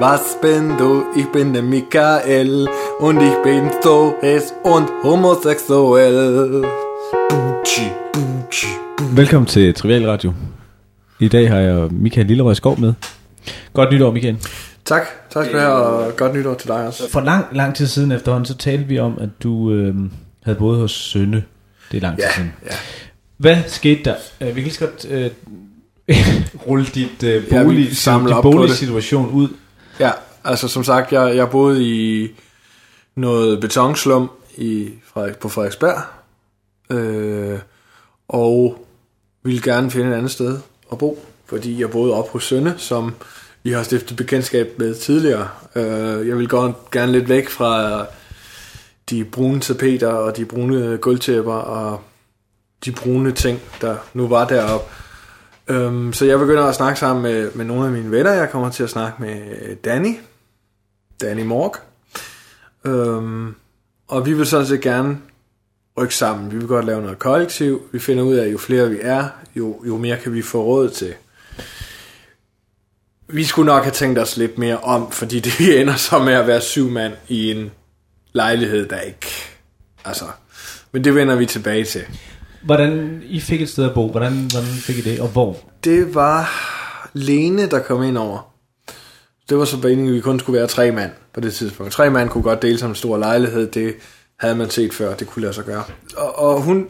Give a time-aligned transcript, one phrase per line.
[0.00, 1.04] Was bin du?
[1.16, 6.62] Ich bin der Michael und ich bin so hes und homosexuel.
[7.30, 8.66] Bucci, bucci.
[9.16, 10.32] Velkommen til Trivial Radio.
[11.20, 12.92] I dag har jeg Michael Lillerød Skov med.
[13.72, 14.36] Godt nytår, Michael.
[14.84, 17.10] Tak, tak skal du have, og godt nytår til dig også.
[17.10, 19.94] For lang, lang tid siden efterhånden, så talte vi om, at du øh,
[20.44, 21.44] havde boet hos Sønne.
[21.92, 22.52] Det er lang tid Ja, siden.
[22.66, 22.74] ja.
[23.36, 24.14] Hvad skete der?
[24.40, 25.30] Øh, vi kan lige så godt øh,
[26.68, 28.56] rulle dit øh, Ja, vi bolig, samler din op på det.
[28.56, 29.48] boligsituation ud.
[30.00, 30.10] Ja,
[30.44, 32.30] altså som sagt, jeg, jeg boede i
[33.14, 36.02] noget betonslum i Frederik, på Frederiksberg,
[36.90, 37.58] øh,
[38.28, 38.86] og
[39.42, 40.58] ville gerne finde et andet sted
[40.92, 43.14] at bo, fordi jeg boede op hos Sønne, som
[43.62, 45.48] vi har stiftet bekendtskab med tidligere.
[45.74, 48.04] Øh, jeg ville godt gerne lidt væk fra
[49.10, 52.00] de brune tapeter og de brune gulvtæpper og
[52.84, 54.86] de brune ting, der nu var deroppe.
[55.68, 58.32] Øhm, så jeg begynder at snakke sammen med, med nogle af mine venner.
[58.32, 60.16] Jeg kommer til at snakke med øh, Danny.
[61.20, 61.76] Danny Morg.
[62.84, 63.54] Øhm,
[64.08, 65.18] og vi vil sådan set gerne
[65.98, 66.52] rykke sammen.
[66.52, 67.88] Vi vil godt lave noget kollektiv.
[67.92, 70.64] Vi finder ud af, at jo flere vi er, jo, jo mere kan vi få
[70.64, 71.14] råd til.
[73.28, 76.32] Vi skulle nok have tænkt os lidt mere om, fordi det vi ender så med
[76.32, 77.70] at være syv mand i en
[78.32, 79.26] lejlighed, der ikke...
[80.04, 80.24] Altså,
[80.92, 82.04] men det vender vi tilbage til.
[82.64, 85.56] Hvordan I fik et sted at bo, hvordan, hvordan fik I det, og hvor?
[85.84, 86.50] Det var
[87.12, 88.54] Lene, der kom ind over.
[89.48, 91.92] Det var så meningen, at vi kun skulle være tre mand på det tidspunkt.
[91.92, 93.70] Tre mand kunne godt dele som en stor lejlighed.
[93.70, 93.94] Det
[94.38, 95.84] havde man set før, det kunne lade sig gøre.
[96.16, 96.88] Og, og hun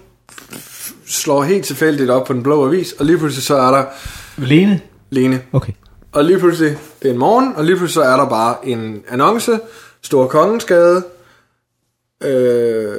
[1.06, 3.84] slår helt tilfældigt op på den blå avis, og lige pludselig så er der
[4.36, 4.80] Lene?
[5.10, 5.42] Lene.
[5.52, 5.72] Okay.
[6.12, 9.02] Og lige pludselig, det er en morgen, og lige pludselig så er der bare en
[9.08, 9.60] annonce,
[10.02, 11.04] Stor Kongensgade,
[12.24, 12.92] øh,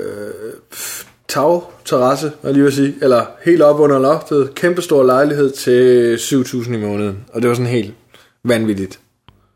[1.36, 6.16] tag, terrasse, hvad jeg lige vil sige, eller helt op under loftet, kæmpestor lejlighed til
[6.16, 7.94] 7.000 i måneden, og det var sådan helt
[8.44, 9.00] vanvittigt.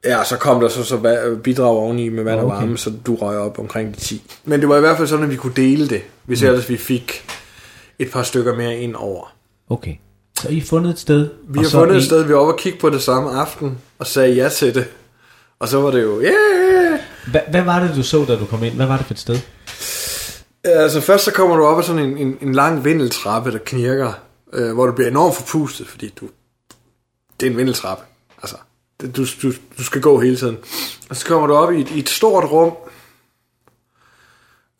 [0.05, 0.97] Ja, så kom der så, så
[1.43, 2.55] bidrag oveni med vand og Okay.
[2.55, 4.21] varme, så du røg op omkring de 10.
[4.45, 6.77] Men det var i hvert fald sådan, at vi kunne dele det, hvis ellers vi
[6.77, 7.25] fik
[7.99, 9.33] et par stykker mere ind over.
[9.69, 9.93] Okay.
[10.39, 11.29] Så I har fundet et sted?
[11.49, 13.29] Vi og har fundet et I- sted, vi var oppe og kigge på det samme
[13.31, 14.85] aften, og sagde ja til det.
[15.59, 16.99] Og så var det jo, yeah!
[17.31, 18.73] Hvad, hvad var det, du så, da du kom ind?
[18.75, 19.37] Hvad var det for et sted?
[20.63, 24.13] Altså først så kommer du op ad sådan en, en, en lang vindeltrappe, der knirker,
[24.53, 26.29] øh, hvor du bliver enormt forpustet, fordi du,
[27.39, 28.03] det er en vindeltrappe.
[28.41, 28.55] Altså,
[29.01, 30.57] det, du, du, du skal gå hele tiden.
[31.09, 32.73] Og så kommer du op i et, i et stort rum,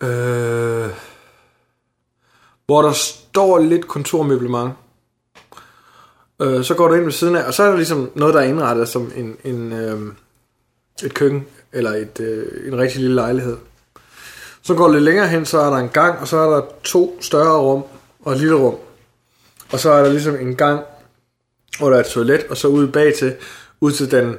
[0.02, 0.90] øh,
[2.66, 4.74] hvor der står lidt kontormøblement.
[6.42, 8.42] Øh, så går du ind ved siden af, og så er der ligesom noget, der
[8.42, 10.14] er indrettet som en, en, øh,
[11.04, 13.58] et køkken, eller et, øh, en rigtig lille lejlighed.
[14.62, 16.62] Så går du lidt længere hen, så er der en gang, og så er der
[16.84, 17.84] to større rum
[18.26, 18.76] og et lille rum.
[19.72, 20.80] Og så er der ligesom en gang,
[21.80, 23.36] hvor der er et toilet, og så ude bag til,
[23.82, 24.36] ud til den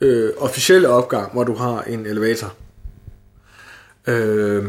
[0.00, 2.52] øh, officielle opgang, hvor du har en elevator.
[4.06, 4.64] Øh,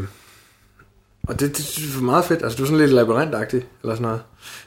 [1.28, 2.42] og det, det, det er meget fedt.
[2.42, 4.20] Altså, du er sådan lidt labyrintagtig, eller sådan noget.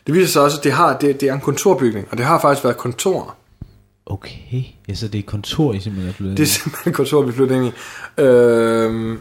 [0.07, 2.39] Det viser sig også, at det, har, det, det er en kontorbygning, og det har
[2.39, 3.35] faktisk været kontor.
[4.05, 4.63] Okay.
[4.87, 7.59] Ja, så det er kontor, I simpelthen er flyttet Det er simpelthen kontor, vi flyttede
[7.59, 7.71] ind i.
[8.21, 9.19] Øhm,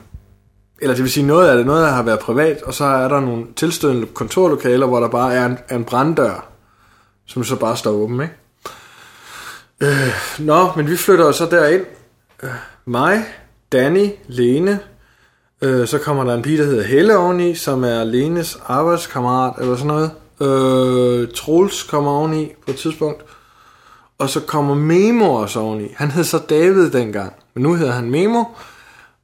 [0.80, 2.84] eller det vil sige, noget af det, noget af det har været privat, og så
[2.84, 6.48] er der nogle tilstødende kontorlokaler, hvor der bare er en, en branddør,
[7.26, 8.34] som så bare står åben, ikke?
[9.80, 11.84] Øh, nå, men vi flytter så derind.
[12.42, 12.50] Øh,
[12.84, 13.24] mig,
[13.72, 14.78] Danny, Lene,
[15.62, 19.76] øh, så kommer der en pige, der hedder Helle oveni, som er Lenes arbejdskammerat, eller
[19.76, 20.10] sådan noget.
[20.40, 23.24] Øh, Troels kommer oveni på et tidspunkt.
[24.18, 25.88] Og så kommer Memo også oveni.
[25.96, 28.44] Han hed så David dengang, men nu hedder han Memo.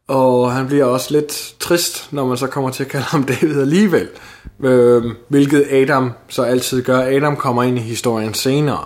[0.08, 3.60] Og han bliver også lidt trist, når man så kommer til at kalde ham David
[3.60, 4.08] alligevel.
[4.64, 7.00] Øh, hvilket Adam så altid gør.
[7.00, 8.84] Adam kommer ind i historien senere.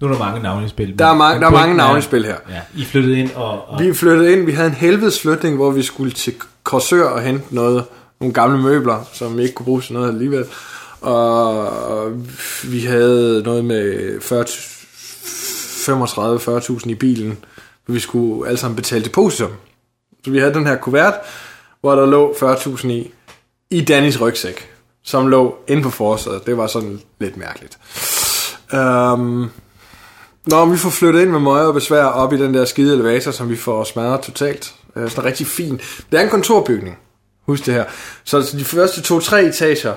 [0.00, 0.98] Nu er der mange navne i spil.
[0.98, 2.36] Der er, mange, men der er mange navne i spil her.
[2.50, 3.68] Ja, I flyttede ind og...
[3.68, 6.34] og Vi flyttede ind, vi havde en helvedes flytning, hvor vi skulle til
[6.64, 7.84] Korsør og hente noget,
[8.20, 10.44] nogle gamle møbler, som vi ikke kunne bruge til noget alligevel.
[11.00, 11.68] Og
[12.64, 14.44] vi havde noget med 40
[15.82, 17.38] 35-40.000 i bilen,
[17.86, 19.50] hvor vi skulle alle sammen betale depositum.
[20.24, 21.14] Så vi havde den her kuvert,
[21.80, 23.12] hvor der lå 40.000 i,
[23.70, 24.70] i Dannys rygsæk,
[25.02, 26.46] som lå inde på forsædet.
[26.46, 27.78] Det var sådan lidt mærkeligt.
[28.72, 29.50] Um,
[30.46, 33.30] Nå, vi får flyttet ind med møje og besvær op i den der skide elevator,
[33.30, 34.74] som vi får smadret totalt.
[34.96, 35.80] Øh, Sådan rigtig fin.
[36.12, 36.98] Det er en kontorbygning.
[37.46, 37.84] Husk det her.
[38.24, 39.94] Så altså, de første to-tre etager,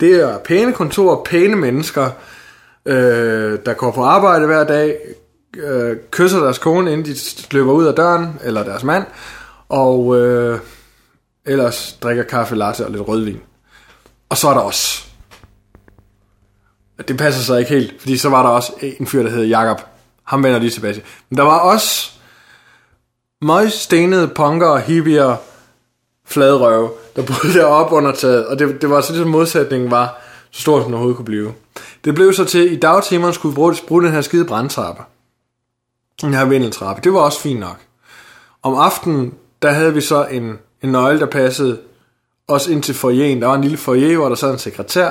[0.00, 2.10] det er pæne kontorer, pæne mennesker,
[2.86, 4.96] øh, der går på arbejde hver dag,
[5.56, 7.16] øh, kysser deres kone, inden de
[7.50, 9.04] løber ud af døren, eller deres mand,
[9.68, 10.60] og øh,
[11.44, 13.40] ellers drikker kaffe latte og lidt rødvin.
[14.28, 15.04] Og så er der også.
[17.08, 19.80] Det passer så ikke helt, fordi så var der også en fyr, der hed Jakob.
[20.24, 21.02] Ham vender lige tilbage til.
[21.30, 22.12] Men der var også
[23.42, 25.36] møgstenede punker og hippier
[26.24, 30.60] fladrøve, der boede deroppe under taget, og det, det var så ligesom modsætningen var så
[30.60, 31.54] stor, som den overhovedet kunne blive.
[32.04, 35.02] Det blev så til, i dagtimerne skulle vi bruge, bruge den her skide brandtrappe.
[36.20, 37.02] Den her vindeltrappe.
[37.02, 37.80] Det var også fint nok.
[38.62, 39.34] Om aftenen,
[39.66, 41.78] der havde vi så en, en nøgle, der passede
[42.48, 43.42] os ind til foyeren.
[43.42, 45.10] Der var en lille foyer, hvor der sad en sekretær,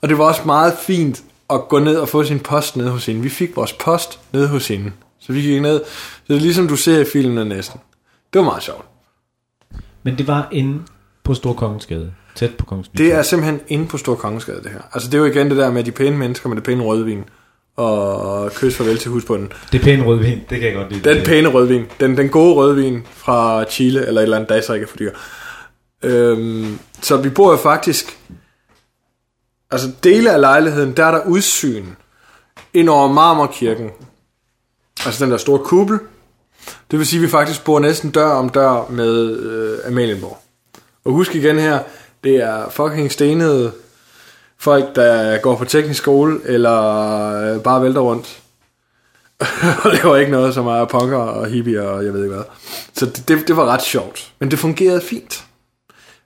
[0.00, 3.06] og det var også meget fint at gå ned og få sin post ned hos
[3.06, 3.20] hende.
[3.20, 4.92] Vi fik vores post ned hos hende.
[5.20, 5.84] Så vi gik ned.
[5.84, 7.80] Så det er ligesom du ser i filmen næsten.
[8.32, 8.84] Det var meget sjovt.
[10.02, 10.82] Men det var inde
[11.24, 12.12] på Stor Kongensgade.
[12.34, 13.04] Tæt på Kongensgade.
[13.04, 14.80] Det er simpelthen inde på Stor Kongensgade, det her.
[14.92, 17.24] Altså det er jo igen det der med de pæne mennesker med det pæne rødvin.
[17.76, 19.52] Og kys farvel til husbunden.
[19.72, 21.14] Det er pæne rødvin, det kan jeg godt lide.
[21.14, 21.84] Den pæne rødvin.
[22.00, 24.96] Den, den gode rødvin fra Chile, eller et eller andet, der er så ikke for
[24.96, 25.10] dyr.
[26.02, 28.18] Øhm, så vi bor jo faktisk...
[29.70, 31.86] Altså dele af lejligheden, der er der udsyn
[32.74, 33.90] ind over Marmorkirken.
[35.06, 35.98] Altså den der store kuppel.
[36.90, 40.38] Det vil sige, at vi faktisk bor næsten dør om dør med øh, Amalienborg.
[41.04, 41.78] Og husk igen her,
[42.24, 43.72] det er fucking stenede
[44.58, 46.82] folk, der går på teknisk skole, eller
[47.54, 48.42] øh, bare vælter rundt.
[49.84, 52.44] og laver ikke noget, som er punker og hippie og jeg ved ikke hvad.
[52.92, 54.32] Så det, det, det var ret sjovt.
[54.38, 55.44] Men det fungerede fint.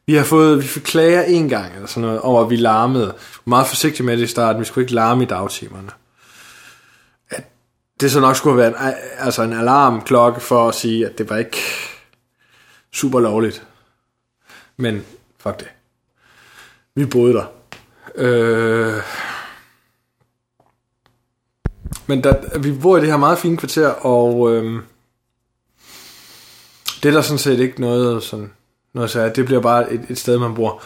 [0.06, 3.06] Vi har fået, vi fik klager en gang, eller sådan noget, over at vi larmede.
[3.06, 5.90] Vi var meget forsigtige med det i starten, vi skulle ikke larme i dagtimerne.
[7.30, 7.44] At
[8.00, 11.30] det så nok skulle have været en, altså en alarmklokke for at sige, at det
[11.30, 11.58] var ikke
[12.92, 13.66] super lovligt.
[14.76, 15.04] Men
[15.38, 15.68] fuck det.
[16.94, 17.59] Vi boede der.
[18.14, 19.02] Øh...
[22.06, 24.82] Men der, vi bor i det her meget fine kvarter, og øh...
[27.02, 28.52] det er der sådan set ikke noget sådan,
[28.92, 30.82] noget så det bliver bare et, et sted, man bor.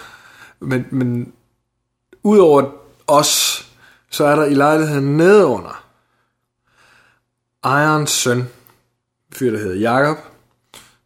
[0.61, 1.32] Men, men
[2.23, 2.71] udover
[3.06, 3.65] os,
[4.11, 5.85] så er der i lejligheden nedenunder
[7.65, 8.49] ejerens søn,
[9.35, 10.19] fyr der hedder Jakob,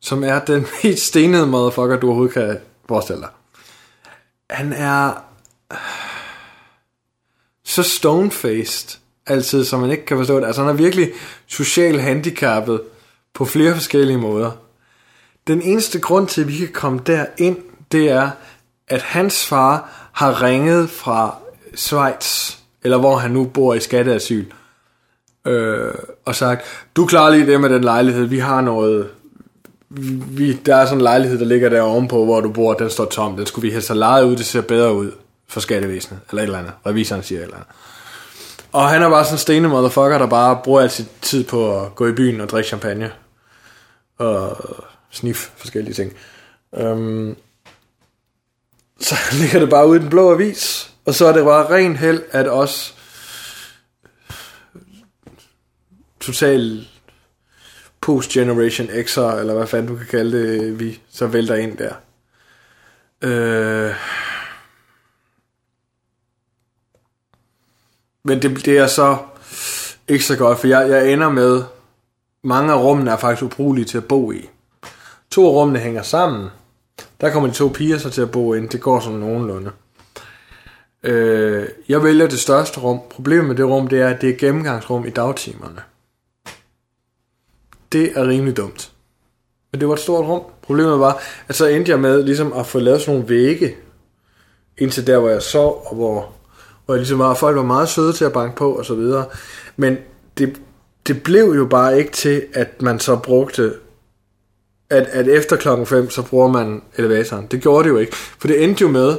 [0.00, 3.31] som er den mest stenede motherfucker, du overhovedet kan forestille dig.
[4.50, 5.25] Han er
[7.69, 10.47] så stonefaced altid, som man ikke kan forstå det.
[10.47, 11.11] Altså han er virkelig
[11.47, 12.81] socialt handicappet
[13.35, 14.50] på flere forskellige måder.
[15.47, 17.56] Den eneste grund til, at vi kan komme derind,
[17.93, 18.31] det er,
[18.88, 21.37] at hans far har ringet fra
[21.75, 24.44] Schweiz, eller hvor han nu bor i skatteasyl,
[25.47, 25.94] øh,
[26.25, 26.65] og sagt,
[26.97, 29.09] du klarer lige det med den lejlighed, vi har noget,
[30.31, 33.05] vi, der er sådan en lejlighed, der ligger der ovenpå, hvor du bor, den står
[33.05, 35.11] tom, den skulle vi have så lejet ud, det ser bedre ud
[35.48, 37.68] for skattevæsenet, eller et eller andet, revisoren siger et eller andet.
[38.72, 41.80] Og han er bare sådan en stene motherfucker, der bare bruger al sin tid på
[41.82, 43.12] at gå i byen og drikke champagne,
[44.18, 44.56] og
[45.10, 46.12] snif forskellige ting.
[46.70, 47.36] Um,
[49.00, 51.96] så ligger det bare ude i den blå avis, og så er det bare ren
[51.96, 52.94] held, at os
[56.20, 56.86] total
[58.00, 61.94] post-generation X'er, eller hvad fanden du kan kalde det, vi så vælter ind der.
[63.22, 63.94] Øh...
[68.28, 69.16] Men det, det er så
[70.08, 71.62] ikke så godt, for jeg, jeg ender med,
[72.44, 74.48] mange af rummene er faktisk ubrugelige til at bo i.
[75.30, 76.48] To af rummene hænger sammen.
[77.20, 78.69] Der kommer de to piger så til at bo ind.
[78.69, 79.70] Det går sådan nogenlunde.
[81.02, 83.00] Øh, jeg vælger det største rum.
[83.10, 85.82] Problemet med det rum, det er, at det er gennemgangsrum i dagtimerne.
[87.93, 88.93] Det er rimelig dumt.
[89.72, 90.43] Men det var et stort rum.
[90.62, 93.74] Problemet var, at så endte jeg med ligesom at få lavet sådan nogle vægge
[94.79, 96.32] indtil der, hvor jeg sov, og hvor,
[96.88, 99.26] hvor jeg ligesom var, folk var meget søde til at banke på, og så videre.
[99.76, 99.96] Men
[100.38, 100.60] det,
[101.06, 103.74] det blev jo bare ikke til, at man så brugte,
[104.90, 107.46] at, at efter klokken 5, så bruger man elevatoren.
[107.46, 108.16] Det gjorde det jo ikke.
[108.16, 109.18] For det endte jo med,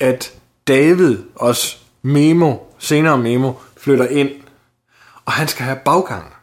[0.00, 0.34] at
[0.68, 4.30] David, også Memo, senere Memo, flytter ind,
[5.24, 6.34] og han skal have baggang.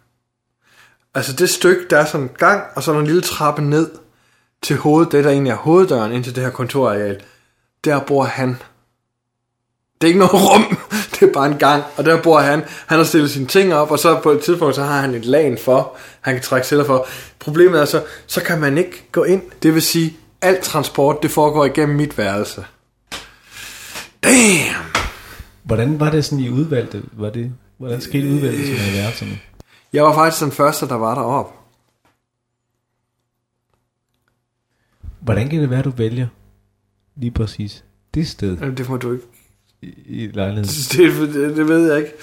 [1.15, 3.91] Altså det stykke, der er sådan en gang, og så en lille trappe ned
[4.61, 7.21] til hovedet, det der egentlig er hoveddøren ind til det her kontorareal.
[7.83, 8.57] Der bor han.
[10.01, 10.77] Det er ikke noget rum,
[11.13, 12.63] det er bare en gang, og der bor han.
[12.87, 15.25] Han har stillet sine ting op, og så på et tidspunkt, så har han et
[15.25, 17.07] lag for, han kan trække celler for.
[17.39, 19.41] Problemet er så, så kan man ikke gå ind.
[19.63, 22.65] Det vil sige, alt transport, det foregår igennem mit værelse.
[24.23, 24.93] Damn!
[25.63, 27.03] Hvordan var det sådan i udvalgte?
[27.11, 29.39] Var det, hvordan skete udvalgelsen af værelserne?
[29.93, 31.53] Jeg var faktisk den første, der var deroppe.
[35.19, 36.27] Hvordan kan det være, du vælger
[37.15, 37.83] lige præcis
[38.13, 39.25] det sted Jamen, det må du ikke
[40.05, 40.69] i, lejligheden?
[40.91, 42.13] Det, det, det ved jeg ikke.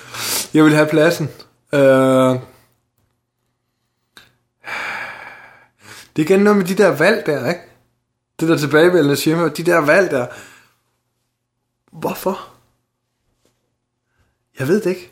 [0.54, 1.28] Jeg vil have pladsen.
[1.72, 2.40] Øh,
[6.16, 7.60] det er igen noget med de der valg der, ikke?
[8.40, 10.26] Det der tilbagevælende schema, de der valg der.
[11.92, 12.48] Hvorfor?
[14.58, 15.10] Jeg ved det ikke.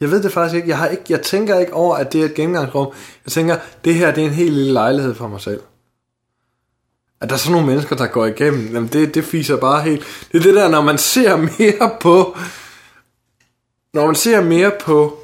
[0.00, 0.68] Jeg ved det faktisk ikke.
[0.68, 1.04] Jeg, har ikke.
[1.08, 2.94] jeg tænker ikke over, at det er et gennemgangsrum.
[3.24, 5.60] Jeg tænker, det her det er en helt lille lejlighed for mig selv.
[7.22, 10.26] At der er sådan nogle mennesker, der går igennem, jamen det, det fiser bare helt.
[10.32, 12.36] Det er det der, når man ser mere på,
[13.92, 15.18] når man ser mere på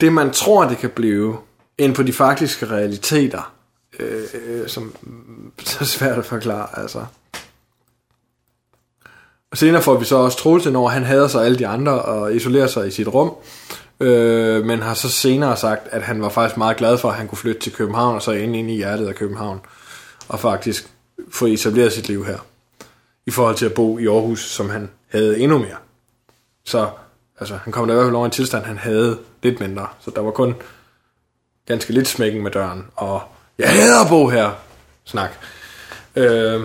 [0.00, 1.36] det, man tror, det kan blive,
[1.78, 3.52] end på de faktiske realiteter,
[3.98, 4.94] øh, øh, som
[5.64, 7.04] så er svært at forklare, altså.
[9.50, 12.34] Og senere får vi så også Troels over, han hader sig alle de andre og
[12.34, 13.32] isolerer sig i sit rum.
[14.00, 17.28] Øh, men har så senere sagt, at han var faktisk meget glad for, at han
[17.28, 19.60] kunne flytte til København, og så ind, ind i hjertet af København.
[20.28, 20.88] Og faktisk
[21.30, 22.38] få etableret sit liv her.
[23.26, 25.76] I forhold til at bo i Aarhus, som han havde endnu mere.
[26.64, 26.90] Så
[27.38, 29.88] altså, han kom der i hvert fald over en tilstand, han havde lidt mindre.
[30.00, 30.54] Så der var kun
[31.66, 32.86] ganske lidt smækken med døren.
[32.94, 33.22] Og
[33.58, 34.50] jeg hader at bo her.
[35.04, 35.30] Snak.
[36.16, 36.62] Øh,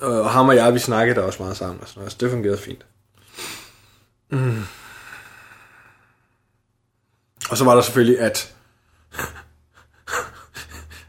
[0.00, 1.78] og ham og jeg, vi snakkede der også meget sammen.
[1.80, 2.84] Og sådan noget, så det fungerede fint.
[4.30, 4.62] Mm.
[7.50, 8.54] Og så var der selvfølgelig, at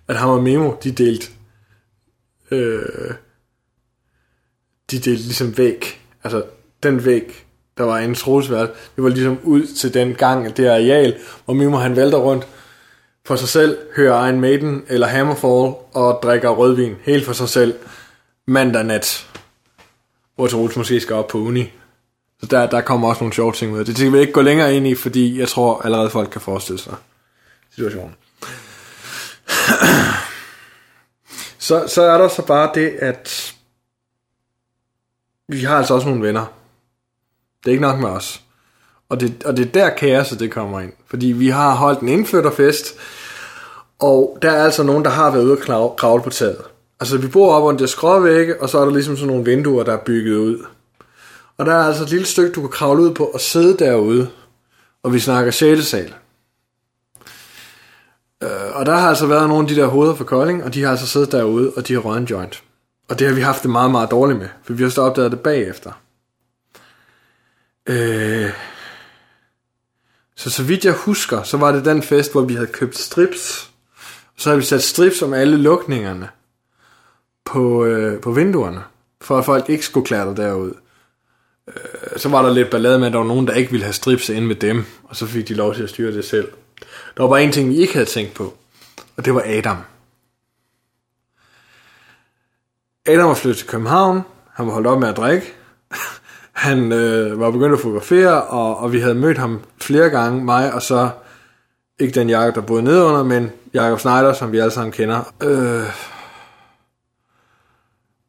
[0.08, 1.27] at ham og Memo, de delte
[2.51, 3.13] øh,
[4.91, 6.00] de delte ligesom væg.
[6.24, 6.43] Altså,
[6.84, 7.46] den væg,
[7.77, 11.77] der var en trosvært, det var ligesom ud til den gang, det areal, hvor Mimo
[11.77, 12.48] han vælter rundt
[13.25, 17.74] for sig selv, hører Iron Maiden eller Hammerfall og drikker rødvin helt for sig selv
[18.48, 19.27] mandag nat,
[20.36, 21.72] hvor Troels måske skal op på uni.
[22.39, 23.86] Så der, der kommer også nogle sjove ting ud.
[23.86, 26.79] Det skal vi ikke gå længere ind i, fordi jeg tror allerede folk kan forestille
[26.79, 26.96] sig
[27.75, 28.15] situationen.
[31.68, 33.53] så, så er der så bare det, at
[35.48, 36.46] vi har altså også nogle venner.
[37.63, 38.41] Det er ikke nok med os.
[39.10, 40.94] Og det, og det er der kaoset det kommer ind.
[41.08, 42.96] Fordi vi har holdt en indflytterfest,
[44.00, 46.62] og der er altså nogen, der har været ude og kravle på taget.
[47.00, 49.94] Altså vi bor op under skråvægge, og så er der ligesom sådan nogle vinduer, der
[49.94, 50.65] er bygget ud.
[51.58, 54.30] Og der er altså et lille stykke, du kan kravle ud på og sidde derude.
[55.03, 56.13] Og vi snakker sjælesal.
[58.41, 60.83] Øh, og der har altså været nogle af de der hoveder for Kolding, og de
[60.83, 62.63] har altså siddet derude, og de har røget en joint.
[63.10, 65.31] Og det har vi haft det meget, meget dårligt med, for vi har så opdaget
[65.31, 65.91] det bagefter.
[67.86, 68.51] Øh,
[70.36, 73.71] så så vidt jeg husker, så var det den fest, hvor vi havde købt strips.
[74.38, 76.29] Så havde vi sat strips om alle lukningerne
[77.45, 78.81] på, øh, på vinduerne,
[79.21, 80.74] for at folk ikke skulle klatre derud.
[81.67, 83.93] Øh, så var der lidt ballade med, at der var nogen, der ikke ville have
[83.93, 86.48] strips ind med dem, og så fik de lov til at styre det selv.
[87.18, 88.53] Der var bare en ting, vi ikke havde tænkt på,
[89.18, 89.77] og det var Adam.
[93.08, 94.22] Adam var flyttet til København,
[94.53, 95.53] han var holdt op med at drikke,
[96.51, 100.74] han øh, var begyndt at fotografere, og, og vi havde mødt ham flere gange, mig
[100.74, 101.10] og så,
[102.00, 105.34] ikke den Jakob, der boede nedenunder, men Jakob Schneider, som vi alle sammen kender.
[105.44, 105.89] Øh,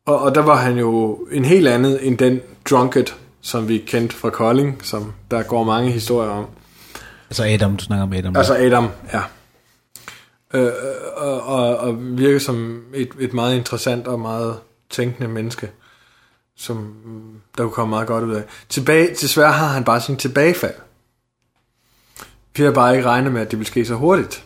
[0.07, 4.17] og, og der var han jo en helt andet end den drunket, som vi kendte
[4.17, 6.47] fra Kolding, som der går mange historier om.
[7.33, 8.37] Altså Adam, du snakker om Adam.
[8.37, 9.23] Altså Adam, ja.
[10.55, 10.73] Øh, øh,
[11.17, 14.59] og, og, og virker som et, et meget interessant og meget
[14.91, 15.71] tænkende menneske,
[16.57, 18.43] som mm, der kunne komme meget godt ud af.
[18.69, 20.75] Tilbage, desværre har han bare sin tilbagefald.
[22.57, 24.45] Vi har bare ikke regnet med, at det vil ske så hurtigt.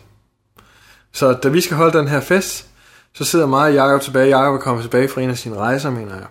[1.11, 2.67] Så da vi skal holde den her fest,
[3.13, 4.37] så sidder mig og Jacob tilbage.
[4.37, 6.27] Jacob er kommet tilbage fra en af sine rejser, mener jeg.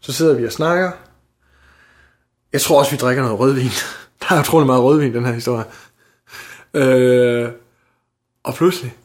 [0.00, 0.90] Så sidder vi og snakker.
[2.52, 3.70] Jeg tror også, vi drikker noget rødvin.
[4.28, 5.64] Der er utrolig meget rødvin, den her historie.
[6.74, 7.48] Øh,
[8.44, 8.96] og pludselig,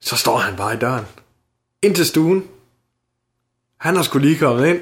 [0.00, 1.04] så står han bare i døren.
[1.82, 2.48] Ind til stuen.
[3.78, 4.80] Han har skulle lige kommet ind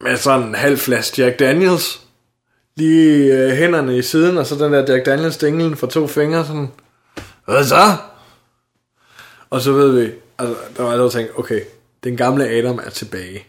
[0.00, 2.00] med sådan en halv flaske Jack Daniels.
[2.76, 6.46] Lige øh, hænderne i siden, og så den der Jack Daniels dinglen for to fingre.
[6.46, 6.68] Sådan,
[7.44, 7.96] hvad så?
[9.50, 11.60] Og så ved vi, altså, der var allerede tænkt, okay,
[12.04, 13.46] den gamle Adam er tilbage.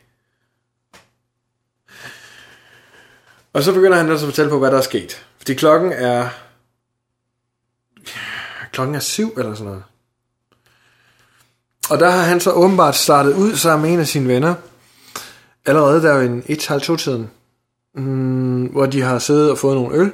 [3.53, 5.25] Og så begynder han altså at fortælle på, hvad der er sket.
[5.37, 6.29] Fordi klokken er...
[8.71, 9.83] Klokken er syv eller sådan noget.
[11.89, 14.55] Og der har han så åbenbart startet ud sammen med en af sine venner.
[15.65, 17.29] Allerede der en 1-2-tiden.
[17.95, 20.11] mm, hvor de har siddet og fået nogle øl.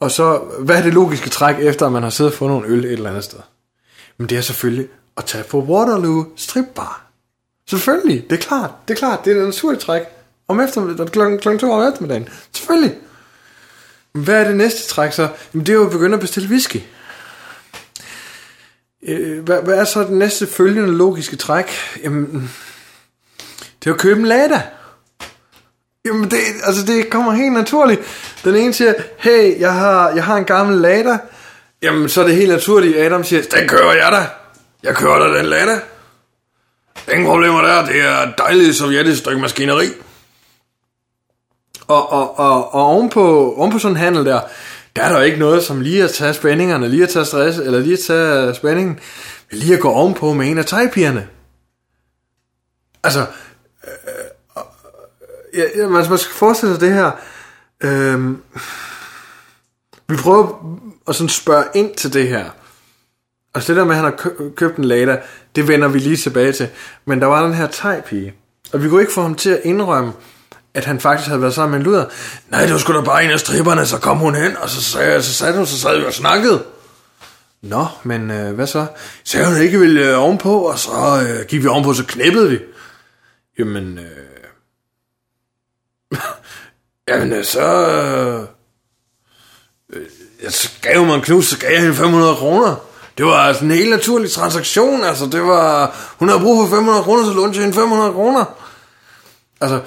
[0.00, 2.68] Og så, hvad er det logiske træk efter, at man har siddet og fået nogle
[2.68, 3.38] øl et eller andet sted?
[4.16, 7.06] Men det er selvfølgelig at tage på Waterloo Strip Bar.
[7.70, 10.02] Selvfølgelig, det er klart, det er klart, det er en sur træk.
[10.52, 12.28] Om eftermiddagen, klokken, klokken to om eftermiddagen.
[12.52, 12.96] Selvfølgelig.
[14.14, 15.28] Men hvad er det næste træk så?
[15.54, 16.80] Jamen det er jo at begynde at bestille whisky.
[19.08, 21.72] Øh, hvad, hvad er så det næste følgende logiske træk?
[22.02, 22.50] Jamen,
[23.84, 24.62] det er at købe en Lada.
[26.04, 28.00] Jamen det, altså det kommer helt naturligt.
[28.44, 31.18] Den ene siger, hey, jeg har, jeg har en gammel Lada.
[31.82, 34.26] Jamen så er det helt naturligt, Adam siger, den kører jeg da.
[34.82, 35.80] Jeg kører da den Lada.
[37.12, 39.88] Ingen problemer der, det er dejligt sovjetisk stykke maskineri.
[41.86, 44.40] Og, og, og, og ovenpå, ovenpå sådan en handel der,
[44.96, 47.58] der er der jo ikke noget som lige at tage spændingerne, lige at tage stress,
[47.58, 48.98] eller lige at tage spændingen,
[49.50, 51.28] men lige at gå ovenpå med en af tegpigerne.
[53.04, 53.20] Altså,
[53.84, 53.92] øh,
[55.54, 57.10] øh, ja, man, man skal forestille sig det her.
[57.80, 58.36] Øh,
[60.08, 60.76] vi prøver
[61.08, 62.50] at sådan spørge ind til det her.
[63.54, 65.20] Altså det der med, at han har købt en Lada,
[65.56, 66.68] det vender vi lige tilbage til.
[67.04, 68.34] Men der var den her tegpige,
[68.72, 70.12] og vi kunne ikke få ham til at indrømme,
[70.74, 72.04] at han faktisk havde været sammen med en luder.
[72.48, 74.82] Nej, det var sgu da bare en af stripperne, så kom hun hen, og så
[74.82, 76.62] sagde, så sagde hun, så sad vi og snakkede.
[77.62, 78.86] Nå, men øh, hvad så?
[79.24, 82.58] Så hun ikke ville øh, ovenpå, og så øh, gik vi ovenpå, så knæppede vi.
[83.58, 84.06] Jamen, øh...
[87.08, 87.66] Jamen, øh, så...
[89.92, 90.06] Øh,
[90.42, 90.52] jeg
[90.82, 92.76] gav mig en knus, så gav jeg hende 500 kroner.
[93.18, 95.96] Det var altså en helt naturlig transaktion, altså det var...
[96.18, 98.44] Hun havde brug for 500 kroner, så lånte jeg hende 500 kroner.
[99.60, 99.80] Altså,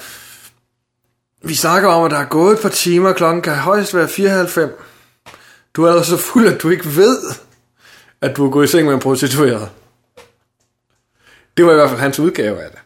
[1.45, 4.71] vi snakker om, at der er gået et par timer, klokken kan højst være 94.
[5.75, 7.19] Du er altså så fuld, at du ikke ved,
[8.21, 9.69] at du er gået i seng med en prostitueret.
[11.57, 12.79] Det var i hvert fald hans udgave af det.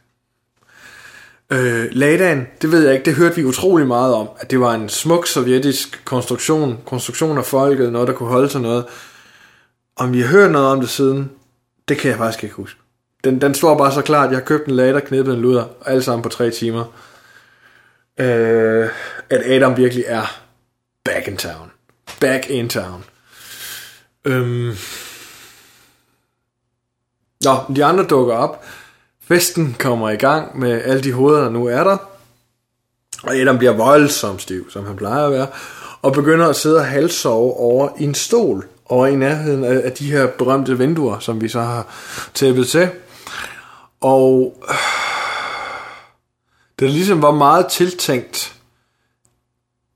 [1.58, 4.74] Øh, Ladaen, det ved jeg ikke, det hørte vi utrolig meget om, at det var
[4.74, 8.86] en smuk sovjetisk konstruktion, konstruktion af folket, noget der kunne holde til noget.
[9.96, 11.32] Om vi har hørt noget om det siden,
[11.88, 12.80] det kan jeg faktisk ikke huske.
[13.24, 16.04] Den, den står bare så klart, jeg har købt en Lada, knippet en luder, alle
[16.04, 16.86] sammen på tre timer
[18.20, 18.90] øh,
[19.30, 20.42] at Adam virkelig er
[21.06, 21.72] back in town.
[22.20, 23.04] Back in town.
[24.26, 24.76] Øhm.
[27.44, 28.66] Nå, de andre dukker op.
[29.28, 31.98] Festen kommer i gang med alle de hoveder, der nu er der.
[33.24, 35.48] Og Adam bliver voldsomt stiv, som han plejer at være.
[36.02, 38.68] Og begynder at sidde og halssove over i en stol.
[38.86, 41.88] Over i nærheden af, de her berømte vinduer, som vi så har
[42.34, 42.90] tæppet til.
[44.02, 44.99] Og øh,
[46.80, 48.56] det ligesom var meget tiltænkt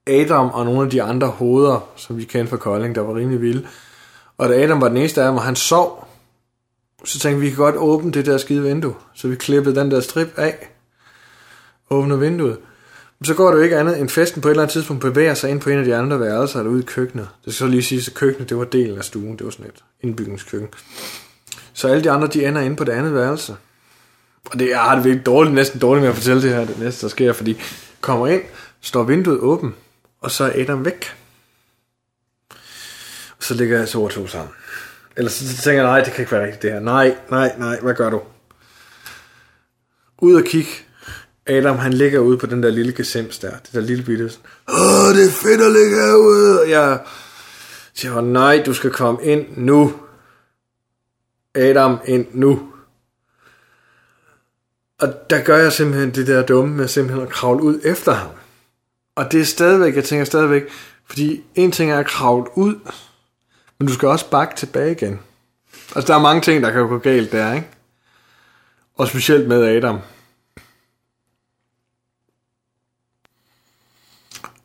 [0.08, 3.42] Adam og nogle af de andre hoveder, som vi kendte fra Kolding, der var rimelig
[3.42, 3.68] vilde.
[4.38, 6.08] Og da Adam var den eneste af dem, og han sov,
[7.06, 8.96] så tænkte vi, vi kan godt åbne det der skide vindue.
[9.14, 10.70] Så vi klippede den der strip af,
[11.90, 12.58] åbnede vinduet.
[13.20, 15.34] Men så går det jo ikke andet end festen på et eller andet tidspunkt bevæger
[15.34, 17.30] sig ind på en af de andre værelser eller ud i køkkenet.
[17.46, 19.38] Det skal så lige sige, at køkkenet det var delen af stuen.
[19.38, 20.70] Det var sådan et indbygningskøkken.
[21.74, 23.56] Så alle de andre, de ender inde på det andet værelse.
[24.52, 26.80] Og det, jeg har det virkelig dårligt, næsten dårligt med at fortælle det her, det
[26.80, 27.62] næste, der sker, fordi
[28.02, 28.42] kommer ind,
[28.82, 29.76] står vinduet åben,
[30.22, 31.16] og så er Adam væk.
[33.38, 34.54] Og så ligger jeg så over to sammen.
[35.16, 36.80] Eller så, så tænker jeg, nej, det kan ikke være rigtigt det her.
[36.80, 38.22] Nej, nej, nej, hvad gør du?
[40.18, 40.68] Ud og kig.
[41.46, 43.52] Adam, han ligger ude på den der lille gesims der.
[43.52, 44.24] Det der lille bitte.
[44.24, 46.62] Åh, det er fedt at ligge herude.
[46.62, 47.00] Og jeg
[47.94, 49.94] siger, nej, du skal komme ind nu.
[51.56, 52.73] Adam, ind nu.
[55.04, 58.30] Og der gør jeg simpelthen det der dumme med simpelthen at kravle ud efter ham.
[59.16, 60.64] Og det er stadigvæk, jeg tænker stadigvæk,
[61.06, 62.76] fordi en ting er at kravle ud,
[63.80, 65.20] men du skal også bakke tilbage igen.
[65.96, 67.68] Altså der er mange ting, der kan gå galt der, ikke?
[68.96, 70.00] Og specielt med Adam.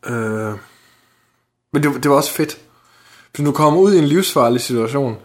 [0.07, 0.59] Øh,
[1.72, 2.59] men det, det var også fedt.
[3.35, 5.16] Hvis du kommer ud i en livsfarlig situation,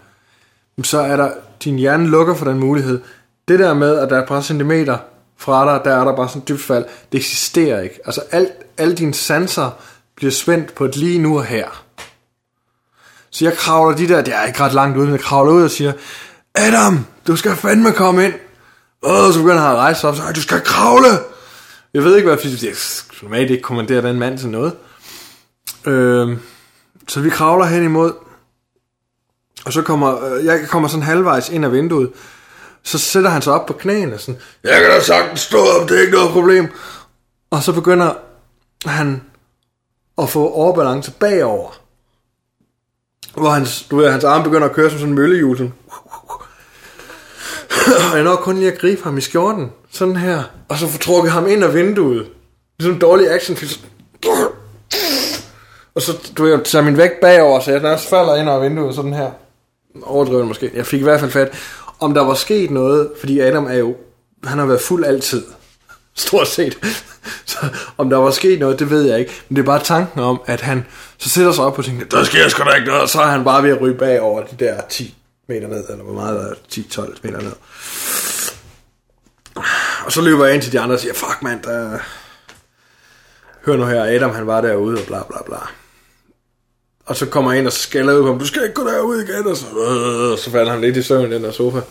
[0.84, 3.02] så er der, din hjerne lukker for den mulighed.
[3.48, 4.98] Det der med, at der er et par centimeter
[5.38, 6.86] fra dig, der er der bare sådan et dybt fald.
[7.12, 8.00] Det eksisterer ikke.
[8.06, 9.72] Altså alt, alle dine sanser
[10.16, 11.84] bliver spændt på et lige nu og her.
[13.30, 15.64] Så jeg kravler de der, det er ikke ret langt ud, men jeg kravler ud
[15.64, 15.94] og siger,
[16.56, 18.34] Adam, du skal fandme komme ind.
[19.02, 21.08] Og så begynder han at rejse sig op, så du skal kravle.
[21.94, 22.76] Jeg ved ikke, hvad jeg jeg
[23.22, 24.74] normalt ikke kommanderer den mand til noget.
[25.86, 26.38] Øh,
[27.08, 28.14] så vi kravler hen imod,
[29.66, 32.12] og så kommer, øh, jeg kommer sådan halvvejs ind af vinduet,
[32.84, 35.98] så sætter han sig op på knæene, sådan, jeg kan da sagtens stå op, det
[35.98, 36.68] er ikke noget problem.
[37.52, 38.14] Og så begynder
[38.86, 39.22] han
[40.18, 41.80] at få overbalance bagover.
[43.36, 45.58] Hvor hans, du ved, hans arm begynder at køre som sådan en møllehjul.
[45.58, 45.74] Sådan.
[48.12, 49.72] Og jeg når kun lige at gribe ham i skjorten.
[49.92, 50.44] Sådan her.
[50.70, 52.28] Og så få trukket ham ind af vinduet.
[52.80, 53.58] Ligesom en dårlig action.
[55.96, 58.96] Og så, du ved, tager min vægt bagover, så jeg nærmest falder ind af vinduet
[58.96, 59.32] sådan her.
[60.04, 60.72] Overdrevet måske.
[60.74, 61.54] Jeg fik i hvert fald fat
[62.04, 63.96] om der var sket noget, fordi Adam er jo,
[64.44, 65.44] han har været fuld altid,
[66.16, 66.78] stort set.
[67.46, 67.58] Så
[67.98, 69.32] om der var sket noget, det ved jeg ikke.
[69.50, 70.86] Men det er bare tanken om, at han
[71.18, 73.28] så sætter sig op og tænker, der sker sgu da ikke noget, og så er
[73.28, 75.16] han bare ved at ryge bag over de der 10
[75.48, 77.54] meter ned, eller hvor meget er 10-12 meter ned.
[80.06, 82.00] Og så løber jeg ind til de andre og siger, fuck mand, der...
[83.66, 85.58] Hør nu her, Adam han var derude, og bla bla bla.
[87.06, 89.22] Og så kommer han ind og skælder ud på ham, du skal ikke gå derud
[89.22, 91.82] igen, og så, øh, så falder han lidt i søvn i den der sofa.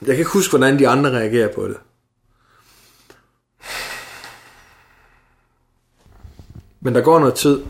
[0.00, 1.76] Jeg kan ikke huske, hvordan de andre reagerer på det.
[6.80, 7.64] Men der går noget tid.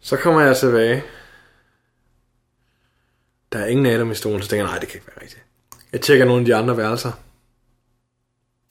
[0.00, 1.04] Så kommer jeg tilbage.
[3.52, 5.42] Der er ingen Adam i stolen, så tænker jeg, nej, det kan ikke være rigtigt.
[5.92, 7.12] Jeg tjekker nogle af de andre værelser.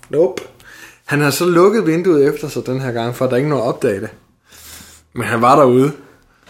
[0.09, 0.41] Nope.
[1.05, 3.49] Han har så lukket vinduet efter sig den her gang, for at der ikke er
[3.49, 4.09] noget at opdage det.
[5.13, 5.91] Men han var derude.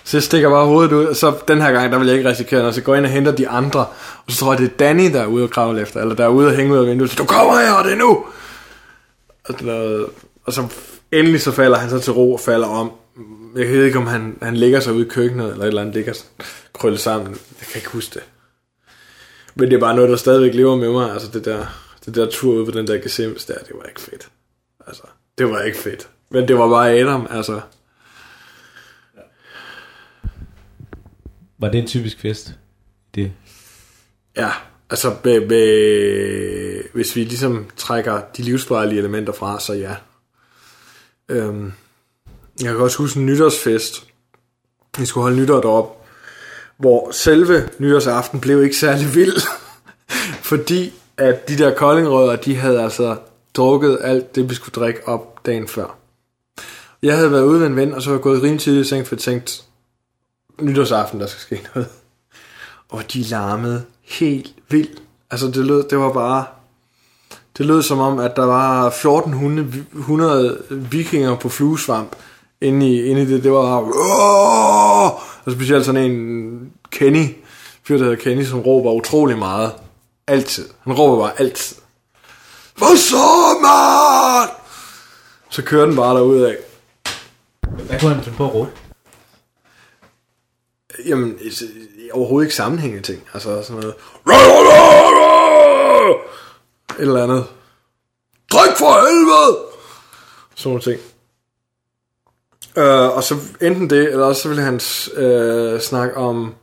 [0.03, 2.29] Så jeg stikker bare hovedet ud, og så den her gang, der vil jeg ikke
[2.29, 3.85] risikere noget, så går jeg ind og henter de andre.
[4.25, 6.23] Og så tror jeg, det er Danny, der er ude og kravle efter, eller der
[6.23, 7.09] er ude og hænge ud af vinduet.
[7.09, 8.25] Så du kommer her, og det er nu!
[9.45, 10.05] Og, der,
[10.45, 10.67] og så
[11.11, 12.91] endelig så falder han så til ro og falder om.
[13.55, 15.95] Jeg ved ikke, om han, han ligger sig ude i køkkenet, eller et eller andet
[15.95, 16.13] ligger
[16.73, 17.27] krøllet sammen.
[17.29, 18.23] Jeg kan ikke huske det.
[19.55, 21.11] Men det er bare noget, der stadigvæk lever med mig.
[21.11, 21.65] Altså det der,
[22.05, 24.27] det der tur ud på den der gesims der, det var ikke fedt.
[24.88, 25.04] Altså,
[25.38, 26.10] det var ikke fedt.
[26.30, 27.62] Men det var bare Adam, altså.
[31.58, 32.54] Var det en typisk fest?
[33.15, 33.32] Det.
[34.38, 34.52] Ja,
[34.89, 39.95] altså med, med, hvis vi ligesom trækker de livsfarlige elementer fra, så ja.
[41.30, 41.74] Øhm,
[42.62, 44.08] jeg kan også huske en nytårsfest.
[44.98, 46.06] Vi skulle holde nytår derop,
[46.78, 49.41] hvor selve nytårsaften blev ikke særlig vild,
[50.52, 53.17] fordi at de der koldingrødder, de havde altså
[53.55, 55.97] drukket alt det, vi skulle drikke op dagen før.
[57.03, 58.89] Jeg havde været ude med en ven, og så var jeg gået rimelig tidligt i
[58.89, 59.53] seng, for jeg tænkte,
[60.61, 61.89] nytårsaften, der skal ske noget.
[62.89, 65.01] Og de larmede helt vildt.
[65.31, 66.45] Altså det lød, det var bare,
[67.57, 72.15] det lød som om, at der var 1400 vikinger på fluesvamp
[72.61, 73.43] inde i, inde i det.
[73.43, 73.81] Det var
[75.45, 77.25] og specielt sådan en Kenny,
[77.83, 79.71] fyr der hedder Kenny, som råber utrolig meget.
[80.27, 80.65] Altid.
[80.83, 81.77] Han råber bare altid.
[82.77, 83.25] Hvad så,
[83.61, 84.55] man?
[85.49, 86.57] Så kører den bare derud af.
[87.61, 88.71] Hvad kunne han finde på at råbe?
[91.05, 91.39] Jamen,
[92.11, 93.23] overhovedet ikke sammenhængende ting.
[93.33, 93.95] Altså sådan noget.
[96.89, 97.45] Et eller andet.
[98.51, 99.57] Drik for helvede!
[100.55, 101.01] Sådan nogle ting.
[102.77, 106.55] Uh, og så enten det, eller også så ville han uh, snakke om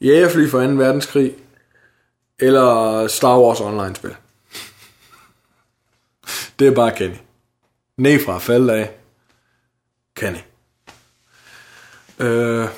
[0.00, 0.72] jægerfly for 2.
[0.72, 1.34] verdenskrig,
[2.38, 4.16] eller Star Wars online-spil
[6.60, 7.16] det er bare Kenny.
[7.98, 8.90] Ned fra falde af.
[10.16, 10.38] Kenny.
[12.18, 12.68] Øh,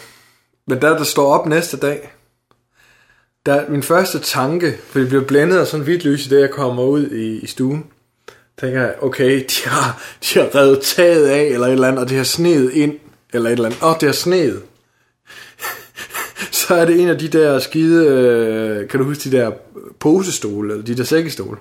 [0.67, 2.13] men der, der står op næste dag,
[3.47, 6.41] der er min første tanke, for det bliver blændet af sådan hvidt lys i det,
[6.41, 7.87] jeg kommer ud i, i stuen,
[8.61, 12.09] tænker jeg, okay, de har, de har revet taget af, eller et eller andet, og
[12.09, 12.99] det har sneet ind,
[13.33, 13.83] eller et eller andet.
[13.83, 14.63] Åh, oh, det har sneet.
[16.53, 19.51] Så er det en af de der skide, øh, kan du huske de der
[20.01, 21.59] posestole, eller de der sækkestole,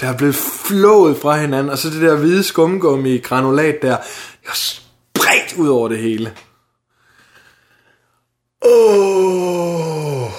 [0.00, 3.96] der er blevet flået fra hinanden, og så det der hvide skumgummi granulat der,
[4.44, 6.32] jeg spredt ud over det hele.
[8.60, 10.30] Oh.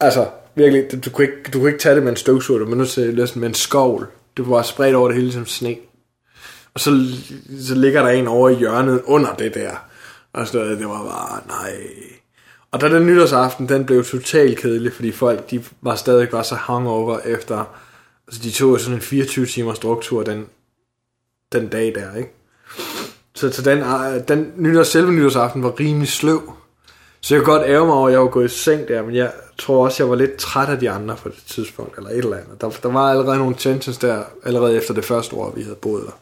[0.00, 2.78] Altså, virkelig, du, du, kunne ikke, du kunne ikke tage det med en støvsuger, men
[2.78, 4.06] nu til at med en skovl.
[4.36, 5.76] Det var spredt over det hele som sne.
[6.74, 6.90] Og så,
[7.60, 9.70] så ligger der en over i hjørnet under det der.
[10.32, 11.76] Og så det var bare, nej.
[12.70, 16.56] Og da den nytårsaften, den blev totalt kedelig, fordi folk, de var stadig var så
[16.66, 17.64] hungover efter,
[18.28, 20.46] altså de tog sådan en 24 timers druktur den,
[21.52, 22.30] den dag der, ikke?
[23.34, 26.52] Så, så den, ah, den nytårs, selve nytårsaften var rimelig sløv.
[27.20, 29.14] Så jeg kan godt ære mig over, at jeg var gået i seng der, men
[29.14, 32.18] jeg tror også, jeg var lidt træt af de andre på det tidspunkt, eller et
[32.18, 32.60] eller andet.
[32.60, 36.02] Der, der var allerede nogle tensions der, allerede efter det første år, vi havde boet
[36.06, 36.12] der.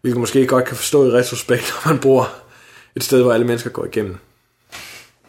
[0.00, 2.30] Hvilket måske godt kan forstå i retrospekt, når man bor
[2.96, 4.16] et sted, hvor alle mennesker går igennem.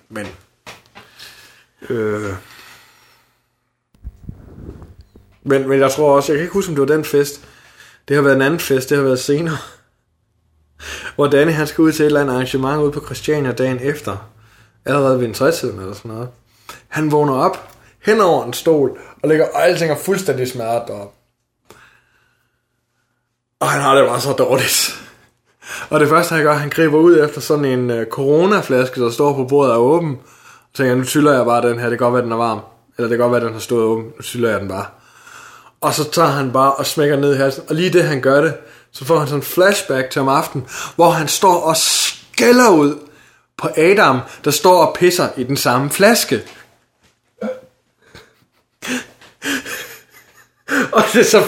[0.09, 0.27] Men...
[1.89, 2.33] Øh,
[5.43, 7.41] men, men jeg tror også, jeg kan ikke huske, om det var den fest.
[8.07, 9.57] Det har været en anden fest, det har været senere.
[11.15, 14.29] Hvor Danny han skal ud til et eller andet arrangement ude på Christiania dagen efter.
[14.85, 16.29] Allerede ved en trætiden eller sådan noget.
[16.87, 17.71] Han vågner op
[18.05, 21.13] hen over en stol og ligger og alting er fuldstændig smadret derop.
[23.59, 25.01] Og han har det bare så dårligt.
[25.89, 29.33] Og det første han gør, han griber ud efter sådan en øh, coronaflaske, der står
[29.33, 30.19] på bordet og er åben.
[30.69, 32.59] Og tænker, nu tyller jeg bare den her, det kan godt være, den er varm.
[32.97, 34.85] Eller det kan godt være, den har stået åben, nu tyller jeg den bare.
[35.81, 37.63] Og så tager han bare og smækker ned i halsen.
[37.69, 38.53] Og lige det han gør det,
[38.91, 42.95] så får han sådan en flashback til om aftenen, hvor han står og skælder ud
[43.57, 46.41] på Adam, der står og pisser i den samme flaske.
[50.97, 51.43] og det så,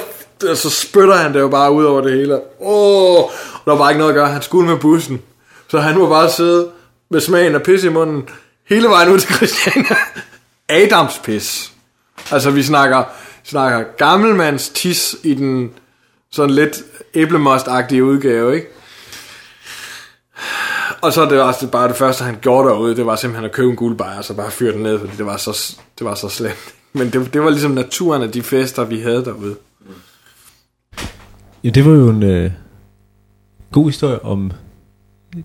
[0.55, 2.35] så spytter han det jo bare ud over det hele.
[2.35, 3.29] Åh, oh,
[3.65, 4.27] der var bare ikke noget at gøre.
[4.27, 5.21] Han skulle med bussen.
[5.67, 6.71] Så han må bare sidde
[7.09, 8.29] med smagen af pis i munden
[8.69, 9.95] hele vejen ud til Christiania.
[10.69, 11.71] Adams pis.
[12.31, 13.03] Altså vi snakker,
[13.43, 15.71] snakker gammelmands tis i den
[16.31, 16.77] sådan lidt
[17.15, 18.67] æblemost-agtige udgave, ikke?
[21.01, 23.51] Og så er det også bare det første, han gjorde derude, det var simpelthen at
[23.51, 26.15] købe en guldbejer, og så bare fyre den ned, fordi det var så, det var
[26.15, 26.73] så slemt.
[26.93, 29.55] Men det, det var ligesom naturen af de fester, vi havde derude.
[31.63, 32.51] Ja, det var jo en øh,
[33.71, 34.51] god historie om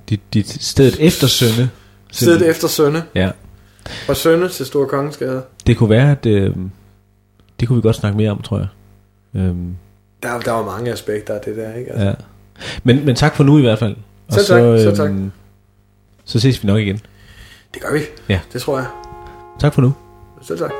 [0.09, 1.71] dit, dit stedet efter Sønne.
[2.13, 3.05] Stedet efter Sønne.
[3.15, 3.31] Ja,
[4.07, 5.43] Fra Sønne til Store Kongensgade.
[5.67, 6.57] det kunne være, at øh,
[7.61, 8.69] det kunne vi godt snakke mere om, tror jeg.
[9.35, 9.77] Øhm,
[10.23, 11.91] Der, der var mange aspekter af det der, ikke?
[11.93, 12.07] Altså.
[12.07, 12.15] ja.
[12.85, 13.97] men, men tak for nu i hvert fald.
[14.29, 15.11] Og tak, selv tak.
[15.11, 15.31] øhm,
[16.25, 17.01] Så ses vi nok igen.
[17.75, 17.99] Det gør vi.
[18.29, 18.41] Ja.
[18.53, 18.87] Det tror jeg.
[19.61, 19.95] Tak for nu.
[20.43, 20.71] Selv tak.